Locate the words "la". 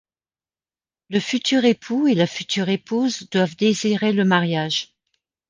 2.15-2.25